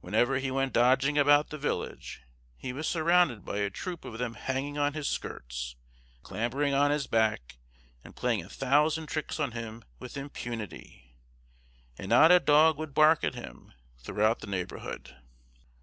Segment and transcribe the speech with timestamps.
[0.00, 2.22] Whenever he went dodging about the village,
[2.56, 5.76] he was surrounded by a troop of them hanging on his skirts,
[6.22, 7.58] clambering on his back,
[8.02, 11.18] and playing a thousand tricks on him with impunity;
[11.98, 15.18] and not a dog would bark at him throughout the neighborhood.